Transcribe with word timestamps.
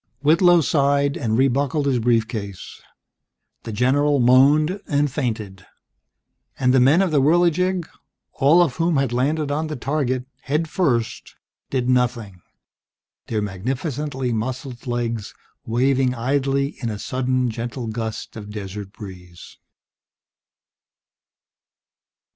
Whitlow 0.23 0.61
sighed 0.61 1.15
and 1.15 1.37
re 1.37 1.47
buckled 1.47 1.85
his 1.85 1.99
brief 1.99 2.27
case. 2.27 2.81
The 3.65 3.71
general 3.71 4.19
moaned 4.19 4.81
and 4.87 5.11
fainted. 5.11 5.63
And 6.57 6.73
the 6.73 6.79
men 6.79 7.03
of 7.03 7.11
the 7.11 7.21
Whirligig, 7.21 7.87
all 8.33 8.63
of 8.63 8.77
whom 8.77 8.97
had 8.97 9.13
landed 9.13 9.51
on 9.51 9.67
the 9.67 9.75
target 9.75 10.25
head 10.41 10.67
first, 10.67 11.35
did 11.69 11.87
nothing, 11.87 12.41
their 13.27 13.43
magnificently 13.43 14.33
muscled 14.33 14.87
legs 14.87 15.35
waving 15.67 16.15
idly 16.15 16.77
in 16.81 16.89
a 16.89 16.97
sudden 16.97 17.51
gentle 17.51 17.85
gust 17.85 18.35
of 18.35 18.49
desert 18.49 18.93
breeze. 18.93 19.59